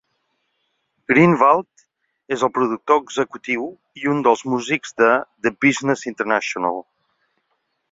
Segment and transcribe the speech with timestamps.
[1.11, 1.83] Greenwald
[2.37, 3.69] és el productor executiu
[4.03, 5.13] i un dels músics de
[5.45, 6.83] The Business International.